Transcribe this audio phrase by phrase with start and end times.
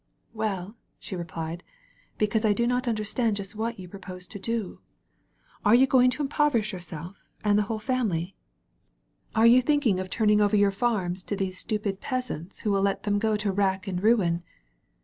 [0.33, 1.61] "Well," she replied,
[2.17, 4.79] "because I do not under* stand just what you propose to do.
[5.63, 8.35] Are you going ai7 THE VALLEY OF VISION to impoverish yourself and the whole family?
[9.35, 13.03] Are you thinking of turning over your farms to these stupid peasants who will let
[13.03, 14.41] them go to rack and ruin?